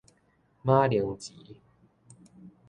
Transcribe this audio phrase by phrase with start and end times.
[0.65, 1.57] 馬鈴薯